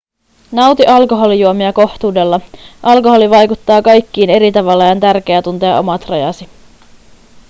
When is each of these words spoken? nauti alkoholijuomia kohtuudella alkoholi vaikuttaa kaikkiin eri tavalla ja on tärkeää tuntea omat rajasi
nauti 0.51 0.85
alkoholijuomia 0.87 1.73
kohtuudella 1.73 2.39
alkoholi 2.83 3.29
vaikuttaa 3.29 3.81
kaikkiin 3.81 4.29
eri 4.29 4.51
tavalla 4.51 4.83
ja 4.85 4.91
on 4.91 4.99
tärkeää 4.99 5.41
tuntea 5.41 5.79
omat 5.79 6.05
rajasi 6.09 6.49